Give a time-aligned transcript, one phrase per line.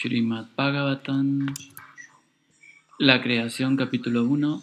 [0.00, 1.52] Srimad Bhagavatam,
[2.98, 4.62] la creación capítulo 1,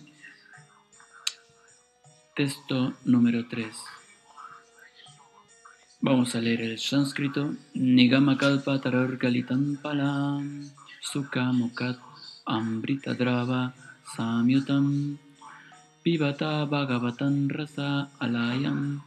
[2.36, 3.70] texto número 3.
[6.02, 7.54] Vamos a leer el sánscrito.
[7.76, 10.66] Nigama kalpa tarar galitam palam
[11.06, 12.02] sukha mukat
[12.48, 13.76] ambrita drava
[14.18, 15.20] samyutam
[16.02, 19.06] pivata bhagavatam rasa alayam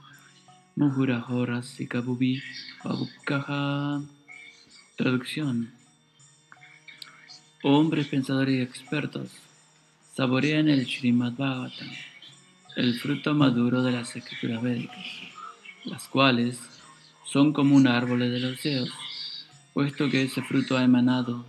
[0.78, 2.38] muhuraho rasika bubi
[4.96, 5.79] Traducción.
[7.62, 9.28] Hombres pensadores y expertos
[10.14, 11.90] saborean el Srimad Bhagavatam,
[12.74, 15.04] el fruto maduro de las escrituras védicas,
[15.84, 16.58] las cuales
[17.26, 18.88] son como un árbol de los deseos,
[19.74, 21.44] puesto que ese fruto ha emanado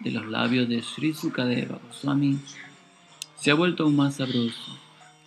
[0.00, 2.38] de los labios de Sri Sukadeva Goswami,
[3.36, 4.78] se ha vuelto aún más sabroso,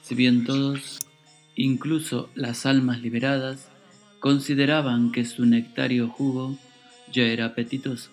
[0.03, 0.99] si bien todos,
[1.55, 3.67] incluso las almas liberadas,
[4.19, 6.55] consideraban que su nectario jugo
[7.11, 8.11] ya era apetitoso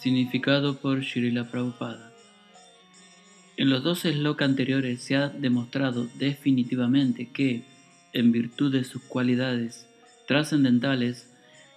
[0.00, 2.12] significado por Srila Prabhupada.
[3.56, 7.64] En los dos slokas anteriores se ha demostrado definitivamente que,
[8.12, 9.86] en virtud de sus cualidades
[10.26, 11.28] trascendentales,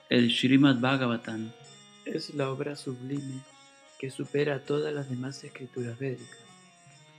[0.10, 1.52] el Srimad Bhagavatam
[2.06, 3.42] es la obra sublime
[4.00, 6.38] que supera todas las demás escrituras védicas.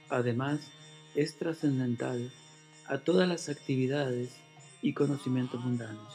[0.09, 0.61] Además,
[1.15, 2.31] es trascendental
[2.87, 4.37] a todas las actividades
[4.83, 6.13] y conocimientos mundanos.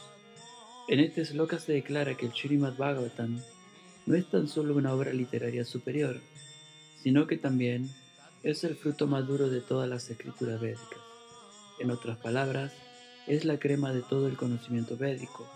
[0.88, 3.40] En este sloka se declara que el Srimad Bhagavatam
[4.08, 6.18] no es tan solo una obra literaria superior,
[7.02, 7.90] sino que también
[8.42, 10.98] es el fruto maduro de todas las escrituras védicas.
[11.78, 12.72] En otras palabras,
[13.26, 15.46] es la crema de todo el conocimiento védico.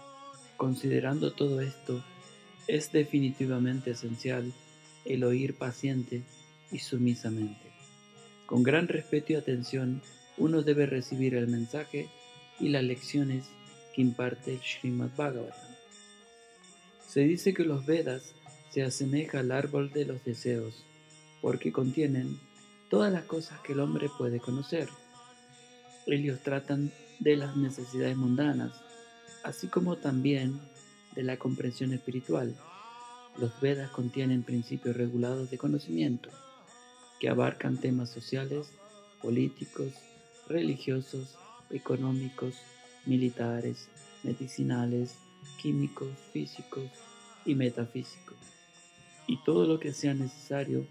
[0.58, 2.04] Considerando todo esto,
[2.68, 4.52] es definitivamente esencial
[5.06, 6.22] el oír paciente
[6.70, 7.72] y sumisamente.
[8.44, 10.02] Con gran respeto y atención,
[10.36, 12.10] uno debe recibir el mensaje
[12.60, 13.46] y las lecciones
[13.94, 15.72] que imparte el Srimad Bhagavatam.
[17.08, 18.34] Se dice que los Vedas
[18.72, 20.86] se asemeja al árbol de los deseos,
[21.42, 22.40] porque contienen
[22.88, 24.88] todas las cosas que el hombre puede conocer.
[26.06, 26.90] Ellos tratan
[27.20, 28.72] de las necesidades mundanas,
[29.44, 30.58] así como también
[31.14, 32.56] de la comprensión espiritual.
[33.36, 36.30] Los Vedas contienen principios regulados de conocimiento,
[37.20, 38.72] que abarcan temas sociales,
[39.20, 39.92] políticos,
[40.48, 41.36] religiosos,
[41.68, 42.54] económicos,
[43.04, 43.90] militares,
[44.22, 45.16] medicinales,
[45.60, 46.90] químicos, físicos
[47.44, 48.51] y metafísicos
[49.26, 50.86] y todo lo que sea necesario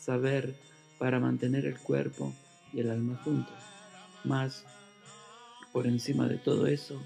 [0.00, 0.54] saber
[0.98, 2.32] para mantener el cuerpo
[2.72, 3.54] y el alma juntos.
[4.24, 4.64] Más,
[5.72, 7.00] por encima de todo eso,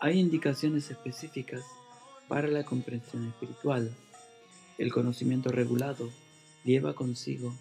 [0.00, 1.64] hay indicaciones específicas
[2.28, 3.94] para la comprensión espiritual.
[4.78, 6.10] El conocimiento regulado
[6.64, 7.54] lleva consigo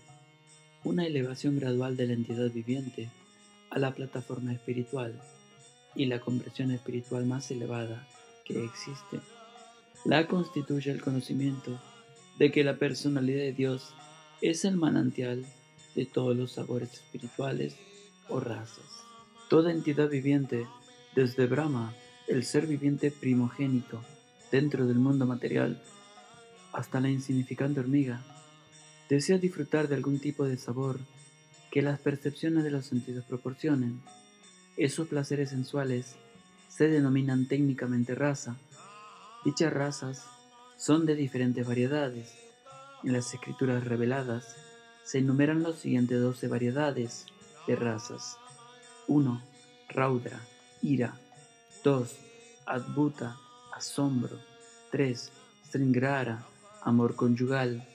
[0.83, 3.09] una elevación gradual de la entidad viviente
[3.69, 5.19] a la plataforma espiritual
[5.95, 8.07] y la comprensión espiritual más elevada
[8.43, 9.19] que existe
[10.05, 11.81] la constituye el conocimiento
[12.37, 13.93] de que la personalidad de Dios
[14.39, 15.43] es el manantial
[15.95, 17.75] de todos los sabores espirituales
[18.29, 18.85] o razas.
[19.49, 20.67] Toda entidad viviente,
[21.15, 21.95] desde Brahma,
[22.27, 24.03] el ser viviente primogénito
[24.51, 25.81] dentro del mundo material,
[26.71, 28.21] hasta la insignificante hormiga,
[29.09, 30.99] desea disfrutar de algún tipo de sabor
[31.71, 34.01] que las percepciones de los sentidos proporcionen.
[34.77, 36.15] Esos placeres sensuales
[36.69, 38.57] se denominan técnicamente raza
[39.45, 40.25] Dichas razas
[40.75, 42.33] son de diferentes variedades.
[43.03, 44.55] En las escrituras reveladas
[45.03, 47.27] se enumeran las siguientes 12 variedades
[47.67, 48.39] de razas.
[49.07, 49.39] 1.
[49.89, 50.39] Raudra,
[50.81, 51.19] ira.
[51.83, 52.17] 2.
[52.65, 53.37] Adbuta,
[53.71, 54.39] asombro.
[54.91, 55.31] 3.
[55.67, 56.43] Stringrara,
[56.81, 57.87] amor conyugal.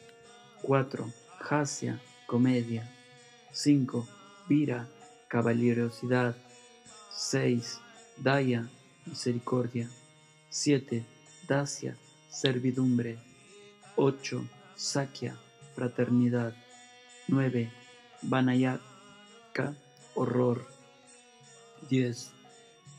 [0.62, 1.12] 4.
[1.40, 2.88] Hasya, comedia.
[3.50, 4.06] 5.
[4.48, 4.86] Vira,
[5.26, 6.36] caballerosidad.
[7.10, 7.80] 6.
[8.18, 8.68] Daya,
[9.04, 9.90] misericordia.
[10.50, 11.04] 7.
[12.30, 13.18] Servidumbre.
[13.96, 14.46] 8.
[14.76, 15.36] Sakya,
[15.74, 16.54] fraternidad.
[17.26, 17.68] 9.
[18.22, 19.74] Vanayaka,
[20.14, 20.64] horror.
[21.88, 22.30] 10.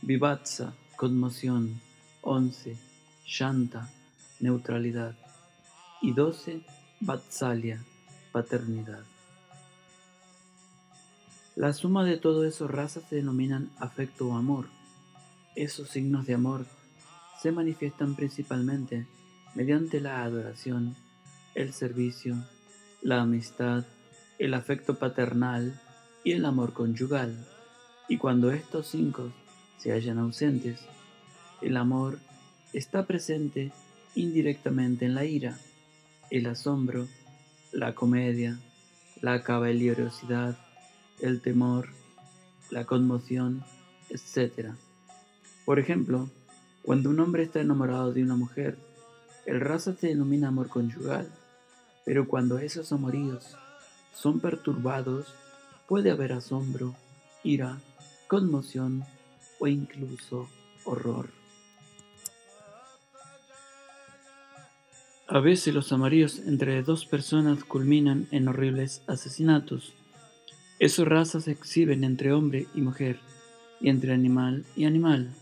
[0.01, 1.79] Vivatsa, conmoción.
[2.23, 2.75] 11.
[3.25, 3.89] Shanta,
[4.41, 5.15] neutralidad.
[6.01, 6.61] Y 12.
[6.99, 7.81] Vatsalya,
[8.33, 9.05] paternidad.
[11.55, 14.67] La suma de todo eso razas se denominan afecto o amor.
[15.55, 16.65] Esos signos de amor
[17.41, 19.07] se manifiestan principalmente
[19.55, 20.95] mediante la adoración,
[21.55, 22.35] el servicio,
[23.01, 23.85] la amistad,
[24.37, 25.81] el afecto paternal
[26.23, 27.35] y el amor conyugal.
[28.07, 29.33] Y cuando estos cinco
[29.77, 30.81] se hallan ausentes,
[31.61, 32.19] el amor
[32.73, 33.71] está presente
[34.13, 35.57] indirectamente en la ira,
[36.29, 37.07] el asombro,
[37.71, 38.59] la comedia,
[39.19, 40.59] la caballerosidad,
[41.19, 41.89] el temor,
[42.69, 43.63] la conmoción,
[44.09, 44.75] etc.
[45.65, 46.29] Por ejemplo,
[46.81, 48.77] cuando un hombre está enamorado de una mujer,
[49.45, 51.27] El rasa se denomina amor conyugal,
[52.05, 53.57] pero cuando esos amoríos
[54.13, 55.33] son perturbados,
[55.87, 56.95] puede haber asombro,
[57.43, 57.79] ira,
[58.27, 59.03] conmoción
[59.59, 60.47] o incluso
[60.85, 61.29] horror.
[65.27, 69.93] A veces los amoríos entre dos personas culminan en horribles asesinatos.
[70.77, 73.17] Esos razas se exhiben entre hombre y mujer,
[73.79, 75.33] y entre animal y animal.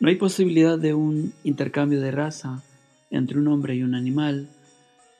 [0.00, 2.62] No hay posibilidad de un intercambio de raza
[3.10, 4.48] entre un hombre y un animal,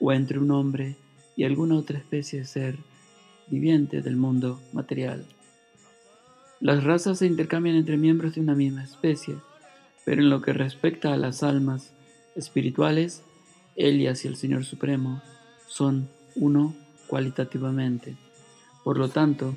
[0.00, 0.96] o entre un hombre
[1.36, 2.78] y alguna otra especie de ser
[3.48, 5.26] viviente del mundo material.
[6.60, 9.36] Las razas se intercambian entre miembros de una misma especie,
[10.04, 11.92] pero en lo que respecta a las almas
[12.34, 13.22] espirituales,
[13.76, 15.22] Elias y el Señor Supremo
[15.66, 16.74] son uno
[17.06, 18.16] cualitativamente.
[18.84, 19.56] Por lo tanto,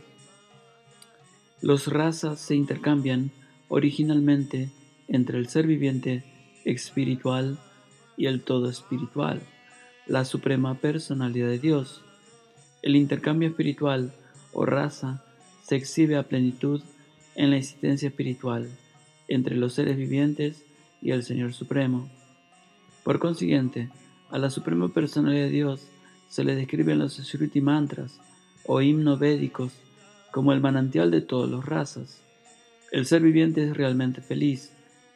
[1.62, 3.32] los razas se intercambian
[3.68, 4.70] originalmente
[5.12, 6.24] entre el ser viviente
[6.64, 7.60] espiritual
[8.16, 9.42] y el todo espiritual,
[10.08, 12.02] la suprema personalidad de Dios.
[12.82, 14.14] El intercambio espiritual
[14.54, 15.22] o raza
[15.64, 16.82] se exhibe a plenitud
[17.36, 18.70] en la existencia espiritual
[19.28, 20.64] entre los seres vivientes
[21.02, 22.10] y el Señor Supremo.
[23.04, 23.90] Por consiguiente,
[24.30, 25.88] a la suprema personalidad de Dios
[26.30, 28.18] se le describen los Shruti mantras
[28.66, 29.74] o himnos védicos
[30.32, 32.22] como el manantial de todas las razas.
[32.94, 34.72] El ser viviente es realmente feliz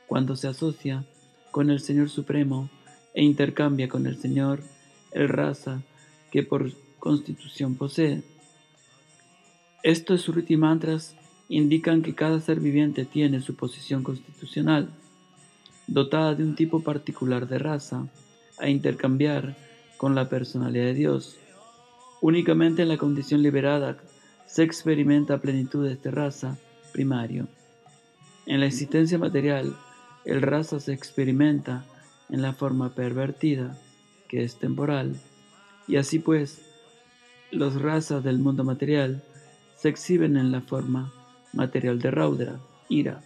[0.08, 1.06] cuando se asocia
[1.52, 2.70] con el Señor Supremo
[3.14, 4.62] e intercambia con el Señor
[5.12, 5.82] el raza
[6.32, 8.24] que por constitución posee.
[9.84, 11.16] Estos Shruti mantras
[11.48, 14.90] indican que cada ser viviente tiene su posición constitucional,
[15.88, 18.08] dotada de un tipo particular de raza,
[18.58, 19.56] a intercambiar
[19.98, 21.38] con la personalidad de Dios.
[22.22, 23.98] Únicamente en la condición liberada
[24.48, 26.58] se experimenta plenitud de esta raza
[26.92, 27.48] primario.
[28.46, 29.76] En la existencia material,
[30.26, 31.86] el raza se experimenta
[32.30, 33.78] en la forma pervertida,
[34.28, 35.16] que es temporal,
[35.88, 36.62] y así pues,
[37.52, 39.24] los razas del mundo material
[39.78, 41.14] se exhiben en la forma
[41.54, 43.22] material de Raudra, ira,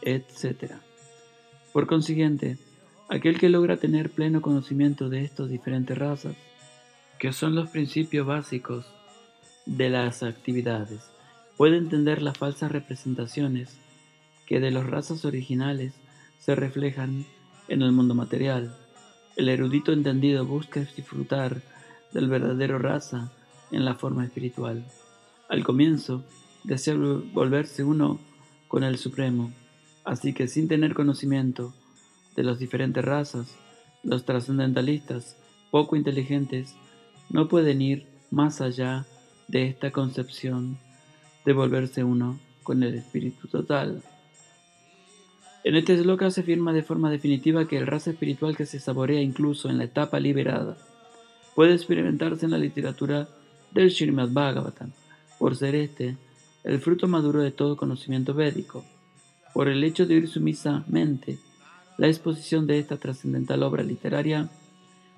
[0.00, 0.72] etc.
[1.72, 2.58] Por consiguiente,
[3.08, 6.34] aquel que logra tener pleno conocimiento de estas diferentes razas,
[7.18, 8.86] que son los principios básicos
[9.66, 11.00] de las actividades,
[11.56, 13.76] puede entender las falsas representaciones
[14.46, 15.94] que de las razas originales
[16.44, 17.24] se reflejan
[17.68, 18.76] en el mundo material.
[19.36, 21.62] El erudito entendido busca disfrutar
[22.12, 23.30] del verdadero raza
[23.70, 24.84] en la forma espiritual.
[25.48, 26.24] Al comienzo,
[26.64, 28.18] desea volverse uno
[28.66, 29.52] con el Supremo,
[30.04, 31.72] así que sin tener conocimiento
[32.34, 33.56] de las diferentes razas,
[34.02, 35.36] los trascendentalistas
[35.70, 36.74] poco inteligentes
[37.30, 39.06] no pueden ir más allá
[39.46, 40.76] de esta concepción
[41.44, 44.02] de volverse uno con el espíritu total.
[45.64, 49.20] En este sloka se afirma de forma definitiva que el raza espiritual que se saborea
[49.20, 50.76] incluso en la etapa liberada
[51.54, 53.28] puede experimentarse en la literatura
[53.70, 54.90] del Srimad Bhagavatam,
[55.38, 56.16] por ser este
[56.64, 58.84] el fruto maduro de todo conocimiento védico.
[59.54, 61.38] Por el hecho de oír sumisamente
[61.96, 64.48] la exposición de esta trascendental obra literaria,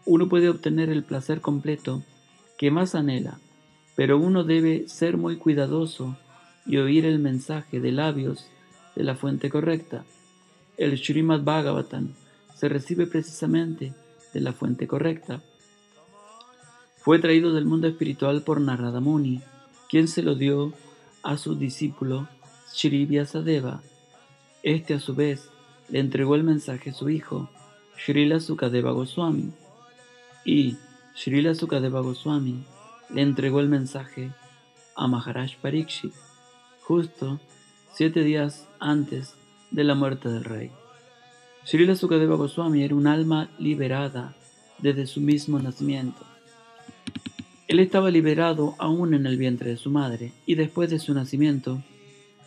[0.04, 2.02] uno puede obtener el placer completo
[2.58, 3.38] que más anhela,
[3.96, 6.18] pero uno debe ser muy cuidadoso
[6.66, 8.46] y oír el mensaje de labios
[8.94, 10.04] de la fuente correcta
[10.76, 12.14] el Srimad Bhagavatam
[12.54, 13.92] se recibe precisamente
[14.32, 15.40] de la fuente correcta.
[16.96, 19.42] Fue traído del mundo espiritual por Narada Muni,
[19.88, 20.72] quien se lo dio
[21.22, 22.28] a su discípulo
[22.72, 23.82] Sri Vyasadeva.
[24.62, 25.48] Este a su vez
[25.88, 27.50] le entregó el mensaje a su hijo,
[27.96, 29.52] Srila Sukadeva Goswami,
[30.44, 30.76] y
[31.14, 32.64] Srila Sukadeva Goswami
[33.10, 34.32] le entregó el mensaje
[34.96, 36.14] a Maharaj Parikshit,
[36.82, 37.38] justo
[37.92, 39.34] siete días antes
[39.74, 40.70] de la muerte del rey.
[41.64, 44.36] Srila Sukadeva Goswami era un alma liberada
[44.78, 46.24] desde su mismo nacimiento.
[47.66, 51.82] Él estaba liberado aún en el vientre de su madre y después de su nacimiento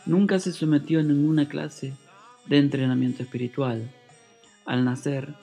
[0.05, 1.93] nunca se sometió a ninguna clase
[2.45, 3.91] de entrenamiento espiritual.
[4.65, 5.33] Al nacer,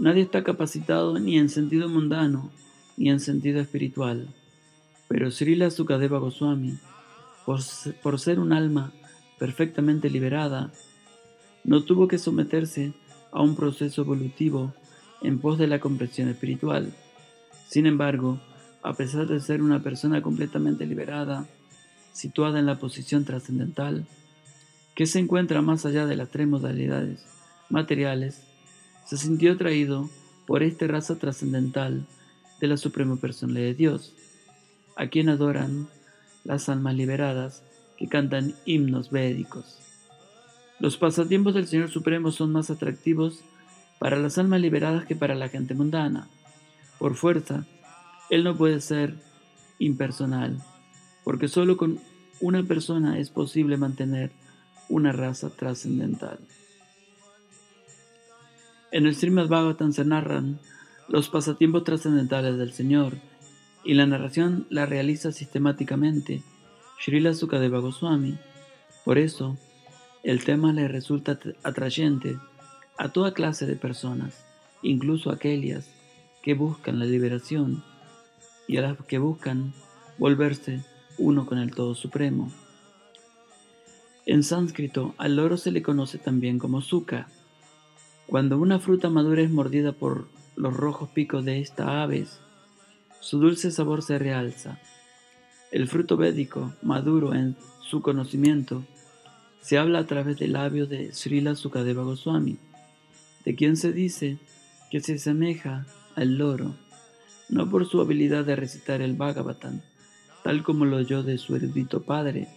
[0.00, 2.50] nadie está capacitado ni en sentido mundano
[2.96, 4.34] ni en sentido espiritual,
[5.06, 6.76] pero Srila Sukadeva Goswami,
[7.46, 7.60] por,
[8.02, 8.92] por ser un alma
[9.38, 10.72] perfectamente liberada,
[11.64, 12.92] no tuvo que someterse
[13.32, 14.74] a un proceso evolutivo
[15.22, 16.92] en pos de la comprensión espiritual.
[17.68, 18.40] Sin embargo,
[18.82, 21.46] a pesar de ser una persona completamente liberada,
[22.12, 24.06] situada en la posición trascendental,
[24.94, 27.24] que se encuentra más allá de las tres modalidades
[27.68, 28.42] materiales,
[29.06, 30.08] se sintió atraído
[30.46, 32.06] por esta raza trascendental
[32.60, 34.14] de la Suprema Personalidad de Dios,
[34.96, 35.88] a quien adoran
[36.44, 37.62] las almas liberadas
[37.96, 39.89] que cantan himnos védicos.
[40.80, 43.44] Los pasatiempos del Señor Supremo son más atractivos
[43.98, 46.26] para las almas liberadas que para la gente mundana.
[46.98, 47.66] Por fuerza,
[48.30, 49.14] él no puede ser
[49.78, 50.62] impersonal,
[51.22, 52.00] porque solo con
[52.40, 54.32] una persona es posible mantener
[54.88, 56.38] una raza trascendental.
[58.90, 60.60] En el Srimad Bhagavatam se narran
[61.08, 63.18] los pasatiempos trascendentales del Señor
[63.84, 66.42] y la narración la realiza sistemáticamente
[66.98, 68.38] Srila Sukadeva Goswami.
[69.04, 69.58] Por eso,
[70.22, 72.38] el tema le resulta atrayente
[72.98, 74.44] a toda clase de personas,
[74.82, 75.90] incluso aquellas
[76.42, 77.82] que buscan la liberación
[78.68, 79.72] y a las que buscan
[80.18, 80.84] volverse
[81.18, 82.52] uno con el Todo Supremo.
[84.26, 87.28] En sánscrito, al oro se le conoce también como suka.
[88.26, 92.38] Cuando una fruta madura es mordida por los rojos picos de esta aves,
[93.20, 94.78] su dulce sabor se realza.
[95.72, 98.84] El fruto védico, maduro en su conocimiento,
[99.60, 102.58] se habla a través del labio de Srila Sukadeva Goswami,
[103.44, 104.38] de quien se dice
[104.90, 105.86] que se asemeja
[106.16, 106.74] al loro,
[107.48, 109.80] no por su habilidad de recitar el Bhagavatam,
[110.42, 112.48] tal como lo oyó de su erudito padre,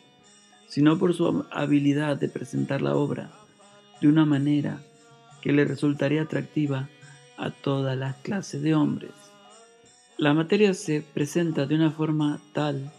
[0.67, 3.31] sino por su habilidad de presentar la obra
[4.01, 4.81] de una manera
[5.41, 6.89] que le resultaría atractiva
[7.38, 9.12] a todas las clases de hombres.
[10.17, 12.91] La materia se presenta de una forma tal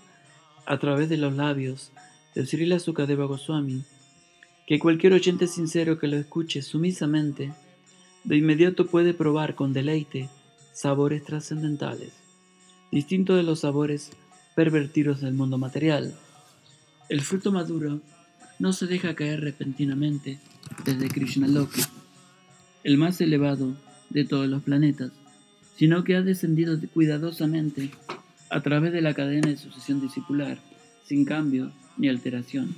[0.67, 1.93] a través de los labios
[2.35, 3.85] de Srila Sukadeva Goswami
[4.67, 7.53] que cualquier oyente sincero que lo escuche sumisamente
[8.25, 10.31] de inmediato puede probar con deleite
[10.73, 12.13] sabores trascendentales,
[12.91, 14.13] distintos de los sabores
[14.55, 16.15] pervertidos del mundo material.
[17.09, 18.01] El fruto maduro
[18.59, 20.39] no se deja caer repentinamente
[20.85, 21.83] desde Krishna Loki,
[22.83, 23.75] el más elevado
[24.11, 25.13] de todos los planetas,
[25.77, 27.91] sino que ha descendido cuidadosamente
[28.49, 30.59] a través de la cadena de sucesión discipular,
[31.05, 32.75] sin cambio ni alteración.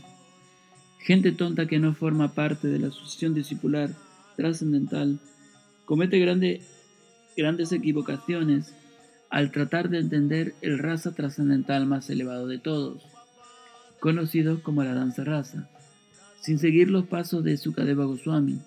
[0.98, 3.90] Gente tonta que no forma parte de la sucesión discipular
[4.36, 5.18] trascendental
[5.84, 8.74] comete grandes equivocaciones
[9.30, 13.02] al tratar de entender el raza trascendental más elevado de todos,
[14.00, 15.68] conocido como la danza raza,
[16.40, 18.60] sin seguir los pasos de Sukadeva Goswami,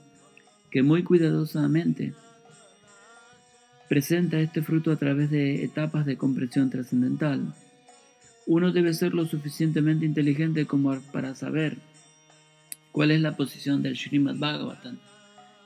[0.71, 2.13] que muy cuidadosamente
[3.87, 7.53] presenta este fruto a través de etapas de comprensión trascendental.
[8.45, 11.77] Uno debe ser lo suficientemente inteligente como para saber
[12.91, 14.97] cuál es la posición del Srimad Bhagavatam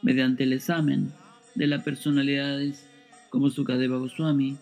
[0.01, 1.11] mediante el examen
[1.55, 2.85] de las personalidades
[3.29, 4.57] como Sukadeva Goswami,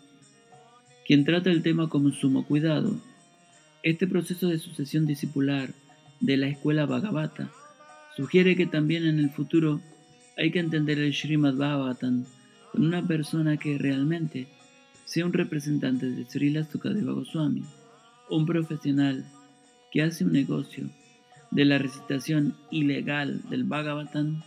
[1.06, 2.96] quien trata el tema con sumo cuidado.
[3.84, 5.74] Este proceso de sucesión discipular
[6.20, 7.50] de la escuela Bhagavata
[8.16, 9.82] sugiere que también en el futuro
[10.38, 12.26] hay que entender el Srimad Bhagavatam
[12.72, 14.48] con una persona que realmente
[15.06, 17.64] sea un representante de Srila Sukadeva Goswami,
[18.30, 19.26] un profesional
[19.92, 20.90] que hace un negocio
[21.52, 24.42] de la recitación ilegal del Bhagavatam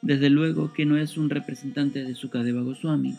[0.00, 3.16] desde luego que no es un representante de Sukadeva Goswami.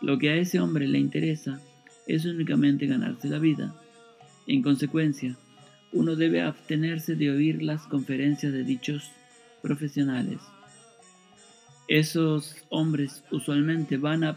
[0.00, 1.60] Lo que a ese hombre le interesa
[2.06, 3.74] es únicamente ganarse la vida.
[4.46, 5.36] En consecuencia,
[5.92, 9.10] uno debe abstenerse de oír las conferencias de dichos
[9.62, 10.40] profesionales.
[11.86, 14.36] Esos hombres usualmente van a,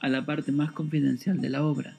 [0.00, 1.96] a la parte más confidencial de la obra,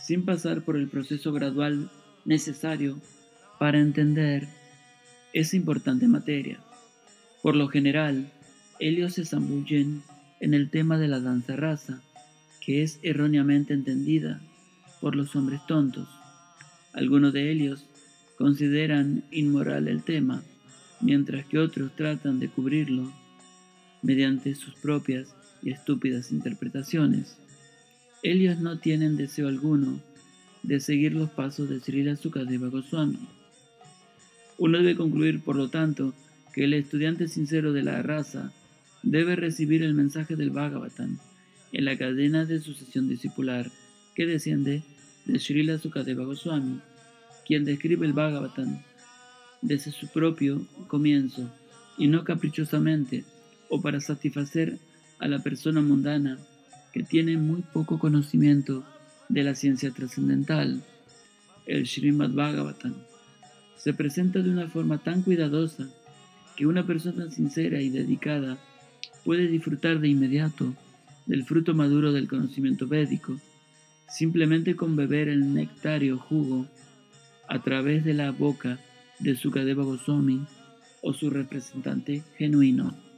[0.00, 1.90] sin pasar por el proceso gradual
[2.24, 2.98] necesario
[3.62, 4.48] para entender
[5.32, 6.58] esa importante materia.
[7.44, 8.28] Por lo general,
[8.80, 10.02] ellos se zambullen
[10.40, 12.02] en el tema de la danza raza,
[12.60, 14.40] que es erróneamente entendida
[15.00, 16.08] por los hombres tontos.
[16.92, 17.86] Algunos de ellos
[18.36, 20.42] consideran inmoral el tema,
[21.00, 23.12] mientras que otros tratan de cubrirlo
[24.02, 27.38] mediante sus propias y estúpidas interpretaciones.
[28.24, 30.00] Ellos no tienen deseo alguno
[30.64, 33.20] de seguir los pasos de Srila Sukadeva Goswami.
[34.62, 36.14] Uno debe concluir, por lo tanto,
[36.54, 38.52] que el estudiante sincero de la raza
[39.02, 41.18] debe recibir el mensaje del Bhagavatam
[41.72, 43.68] en la cadena de sucesión discipular
[44.14, 44.84] que desciende
[45.24, 46.78] de Srila Sukadeva Goswami,
[47.44, 48.80] quien describe el Bhagavatam
[49.62, 51.52] desde su propio comienzo
[51.98, 53.24] y no caprichosamente
[53.68, 54.78] o para satisfacer
[55.18, 56.38] a la persona mundana
[56.92, 58.84] que tiene muy poco conocimiento
[59.28, 60.84] de la ciencia trascendental.
[61.66, 62.94] El Srimad Bhagavatam
[63.82, 65.88] se presenta de una forma tan cuidadosa
[66.56, 68.56] que una persona sincera y dedicada
[69.24, 70.72] puede disfrutar de inmediato
[71.26, 73.40] del fruto maduro del conocimiento védico,
[74.08, 76.68] simplemente con beber el nectario jugo
[77.48, 78.78] a través de la boca
[79.18, 80.46] de Sukadeva Goswami
[81.02, 83.11] o su representante genuino.